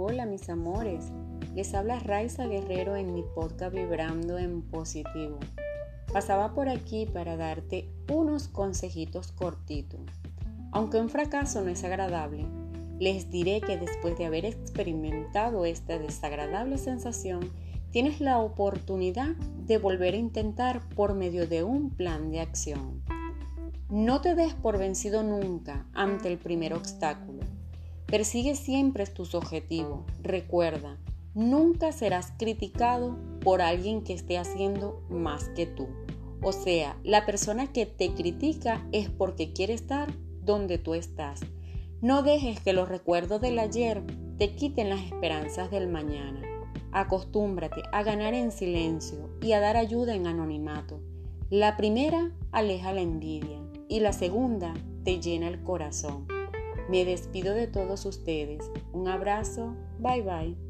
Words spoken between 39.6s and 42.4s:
estar donde tú estás. No